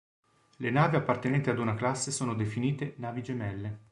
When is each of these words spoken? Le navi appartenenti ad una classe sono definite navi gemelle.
Le 0.57 0.71
navi 0.71 0.95
appartenenti 0.95 1.51
ad 1.51 1.59
una 1.59 1.75
classe 1.75 2.09
sono 2.09 2.33
definite 2.33 2.95
navi 2.97 3.21
gemelle. 3.21 3.79